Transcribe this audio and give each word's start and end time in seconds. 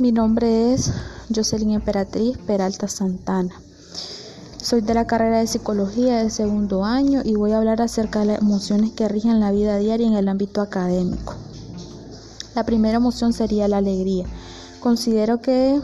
Mi 0.00 0.12
nombre 0.12 0.72
es 0.72 0.94
Jocelyn 1.28 1.72
Emperatriz 1.72 2.38
Peralta 2.38 2.88
Santana. 2.88 3.60
Soy 4.56 4.80
de 4.80 4.94
la 4.94 5.06
carrera 5.06 5.40
de 5.40 5.46
psicología 5.46 6.22
de 6.22 6.30
segundo 6.30 6.86
año 6.86 7.20
y 7.22 7.34
voy 7.34 7.52
a 7.52 7.58
hablar 7.58 7.82
acerca 7.82 8.20
de 8.20 8.24
las 8.24 8.40
emociones 8.40 8.92
que 8.92 9.08
rigen 9.08 9.40
la 9.40 9.52
vida 9.52 9.76
diaria 9.76 10.06
en 10.06 10.14
el 10.14 10.28
ámbito 10.28 10.62
académico. 10.62 11.34
La 12.54 12.64
primera 12.64 12.96
emoción 12.96 13.34
sería 13.34 13.68
la 13.68 13.76
alegría. 13.76 14.24
Considero 14.80 15.42
que 15.42 15.78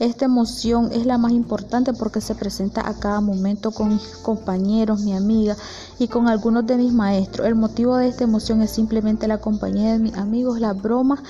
esta 0.00 0.24
emoción 0.24 0.88
es 0.92 1.04
la 1.04 1.18
más 1.18 1.32
importante 1.32 1.92
porque 1.92 2.22
se 2.22 2.34
presenta 2.34 2.88
a 2.88 2.98
cada 2.98 3.20
momento 3.20 3.70
con 3.70 3.90
mis 3.90 4.02
compañeros, 4.22 5.02
mi 5.02 5.12
amiga 5.12 5.58
y 5.98 6.08
con 6.08 6.26
algunos 6.26 6.66
de 6.66 6.78
mis 6.78 6.90
maestros. 6.90 7.46
El 7.46 7.54
motivo 7.54 7.98
de 7.98 8.08
esta 8.08 8.24
emoción 8.24 8.62
es 8.62 8.70
simplemente 8.70 9.28
la 9.28 9.42
compañía 9.42 9.92
de 9.92 9.98
mis 9.98 10.14
amigos, 10.14 10.58
las 10.58 10.80
bromas 10.80 11.20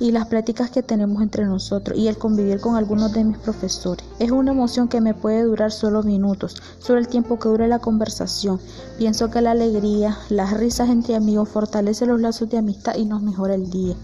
y 0.00 0.10
las 0.10 0.26
pláticas 0.26 0.70
que 0.70 0.82
tenemos 0.82 1.22
entre 1.22 1.44
nosotros 1.44 1.98
y 1.98 2.08
el 2.08 2.16
convivir 2.16 2.60
con 2.60 2.76
algunos 2.76 3.12
de 3.12 3.24
mis 3.24 3.36
profesores. 3.36 4.06
Es 4.18 4.30
una 4.30 4.52
emoción 4.52 4.88
que 4.88 5.02
me 5.02 5.12
puede 5.12 5.42
durar 5.42 5.70
solo 5.70 6.02
minutos, 6.02 6.56
solo 6.78 7.00
el 7.00 7.08
tiempo 7.08 7.38
que 7.38 7.50
dure 7.50 7.68
la 7.68 7.80
conversación. 7.80 8.58
Pienso 8.96 9.30
que 9.30 9.42
la 9.42 9.50
alegría, 9.50 10.16
las 10.30 10.54
risas 10.54 10.88
entre 10.88 11.14
amigos 11.14 11.50
fortalece 11.50 12.06
los 12.06 12.22
lazos 12.22 12.48
de 12.48 12.56
amistad 12.56 12.94
y 12.96 13.04
nos 13.04 13.20
mejora 13.20 13.54
el 13.54 13.68
día. 13.68 13.96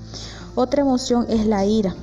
Otra 0.57 0.83
emoción 0.83 1.25
es 1.31 1.47
la 1.47 1.65
ira. 1.65 1.95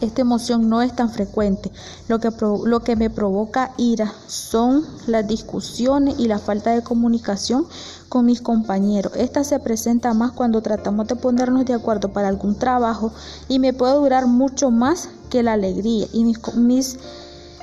Esta 0.00 0.20
emoción 0.20 0.68
no 0.68 0.82
es 0.82 0.94
tan 0.94 1.10
frecuente. 1.10 1.70
Lo 2.08 2.18
que, 2.18 2.96
me 2.96 3.10
provoca 3.10 3.72
ira 3.76 4.12
son 4.26 4.84
las 5.06 5.26
discusiones 5.26 6.16
y 6.18 6.26
la 6.26 6.38
falta 6.38 6.72
de 6.72 6.82
comunicación 6.82 7.66
con 8.08 8.26
mis 8.26 8.40
compañeros. 8.40 9.12
Esta 9.16 9.44
se 9.44 9.58
presenta 9.58 10.14
más 10.14 10.32
cuando 10.32 10.62
tratamos 10.62 11.08
de 11.08 11.16
ponernos 11.16 11.64
de 11.64 11.74
acuerdo 11.74 12.12
para 12.12 12.28
algún 12.28 12.56
trabajo 12.56 13.12
y 13.48 13.58
me 13.58 13.72
puede 13.72 13.94
durar 13.94 14.26
mucho 14.26 14.70
más 14.70 15.08
que 15.30 15.42
la 15.42 15.54
alegría 15.54 16.06
y 16.12 16.24
mis, 16.24 16.38
mis 16.56 16.98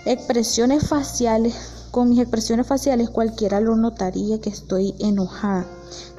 expresiones 0.05 0.87
faciales. 0.87 1.55
Con 1.91 2.09
mis 2.09 2.19
expresiones 2.19 2.67
faciales 2.67 3.09
cualquiera 3.09 3.59
lo 3.59 3.75
notaría 3.75 4.39
que 4.39 4.49
estoy 4.49 4.95
enojada. 4.99 5.65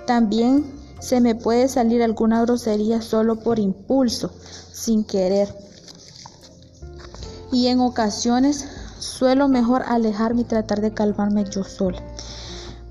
También 0.06 0.82
se 1.02 1.20
me 1.20 1.34
puede 1.34 1.68
salir 1.68 2.00
alguna 2.02 2.42
grosería 2.42 3.02
solo 3.02 3.36
por 3.36 3.58
impulso, 3.58 4.30
sin 4.72 5.02
querer 5.02 5.52
y 7.52 7.68
en 7.68 7.80
ocasiones 7.80 8.66
suelo 8.98 9.46
mejor 9.46 9.82
alejarme 9.86 10.40
y 10.40 10.44
tratar 10.44 10.80
de 10.80 10.92
calmarme 10.92 11.44
yo 11.44 11.62
sola. 11.62 12.02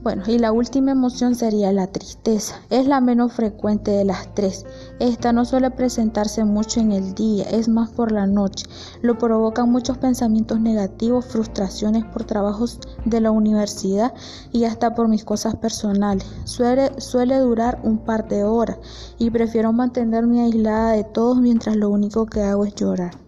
Bueno, 0.03 0.23
y 0.25 0.39
la 0.39 0.51
última 0.51 0.91
emoción 0.91 1.35
sería 1.35 1.71
la 1.71 1.85
tristeza. 1.85 2.55
Es 2.71 2.87
la 2.87 3.01
menos 3.01 3.33
frecuente 3.33 3.91
de 3.91 4.03
las 4.03 4.33
tres. 4.33 4.65
Esta 4.99 5.31
no 5.31 5.45
suele 5.45 5.69
presentarse 5.69 6.43
mucho 6.43 6.79
en 6.79 6.91
el 6.91 7.13
día, 7.13 7.43
es 7.43 7.67
más 7.67 7.91
por 7.91 8.11
la 8.11 8.25
noche. 8.25 8.65
Lo 9.03 9.19
provocan 9.19 9.71
muchos 9.71 9.99
pensamientos 9.99 10.59
negativos, 10.59 11.25
frustraciones 11.25 12.03
por 12.05 12.23
trabajos 12.23 12.79
de 13.05 13.21
la 13.21 13.29
universidad 13.29 14.11
y 14.51 14.63
hasta 14.63 14.95
por 14.95 15.07
mis 15.07 15.23
cosas 15.23 15.55
personales. 15.55 16.25
Suele, 16.45 16.99
suele 16.99 17.37
durar 17.37 17.79
un 17.83 17.99
par 17.99 18.27
de 18.27 18.43
horas 18.43 18.77
y 19.19 19.29
prefiero 19.29 19.71
mantenerme 19.71 20.41
aislada 20.41 20.93
de 20.93 21.03
todos 21.03 21.37
mientras 21.37 21.75
lo 21.75 21.91
único 21.91 22.25
que 22.25 22.41
hago 22.41 22.65
es 22.65 22.73
llorar. 22.73 23.20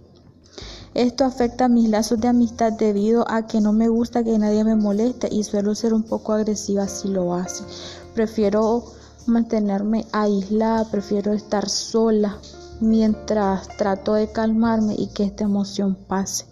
Esto 0.95 1.25
afecta 1.25 1.67
mis 1.67 1.89
lazos 1.89 2.21
de 2.21 2.27
amistad 2.27 2.73
debido 2.73 3.25
a 3.27 3.47
que 3.47 3.59
no 3.59 3.73
me 3.73 3.87
gusta 3.87 4.23
que 4.23 4.37
nadie 4.37 4.63
me 4.63 4.75
moleste 4.75 5.27
y 5.31 5.43
suelo 5.43 5.73
ser 5.73 5.91
un 5.91 6.03
poco 6.03 6.33
agresiva 6.33 6.87
si 6.87 7.07
lo 7.07 7.33
hace. 7.33 7.63
Prefiero 8.13 8.83
mantenerme 9.25 10.05
aislada, 10.11 10.85
prefiero 10.91 11.33
estar 11.33 11.67
sola 11.67 12.37
mientras 12.79 13.67
trato 13.77 14.13
de 14.13 14.31
calmarme 14.31 14.93
y 14.95 15.07
que 15.07 15.23
esta 15.23 15.45
emoción 15.45 15.95
pase. 15.95 16.45